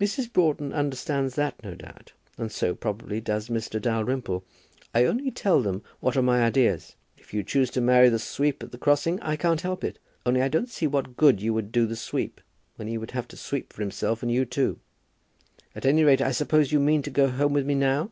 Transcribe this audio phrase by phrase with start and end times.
[0.00, 0.32] "Mrs.
[0.32, 3.80] Broughton understands that, no doubt; and so, probably, does Mr.
[3.80, 4.42] Dalrymple.
[4.92, 6.96] I only tell them what are my ideas.
[7.16, 10.00] If you choose to marry the sweep at the crossing, I can't help it.
[10.26, 12.40] Only I don't see what good you would do the sweep,
[12.74, 14.80] when he would have to sweep for himself and you too.
[15.76, 18.10] At any rate, I suppose you mean to go home with me now?"